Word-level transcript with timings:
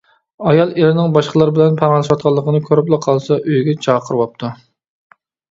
ئايال 0.51 0.71
ئېرىنىڭ 0.77 1.11
باشقىلار 1.17 1.51
بىلەن 1.57 1.77
پاراڭلىشىۋاتقانلىقىنى 1.81 2.63
كۆرۈپلا 2.71 3.01
قالسا، 3.05 3.39
ئۆيگە 3.45 3.77
چاقىرىۋاپتۇ. 3.87 4.53